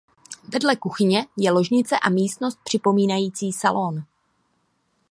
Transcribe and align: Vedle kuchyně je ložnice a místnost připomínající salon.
Vedle 0.47 0.75
kuchyně 0.77 1.25
je 1.37 1.51
ložnice 1.51 1.99
a 1.99 2.09
místnost 2.09 2.59
připomínající 2.63 3.51
salon. 3.53 4.03